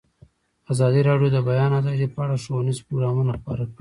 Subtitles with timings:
[0.71, 3.69] ازادي راډیو د د بیان آزادي په اړه ښوونیز پروګرامونه خپاره کړي.